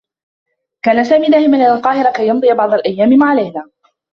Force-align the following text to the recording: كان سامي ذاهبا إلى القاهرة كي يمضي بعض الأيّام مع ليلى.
كان 0.85 1.03
سامي 1.03 1.27
ذاهبا 1.27 1.55
إلى 1.57 1.73
القاهرة 1.75 2.11
كي 2.11 2.27
يمضي 2.27 2.53
بعض 2.53 2.73
الأيّام 2.73 3.09
مع 3.17 3.33
ليلى. 3.33 3.63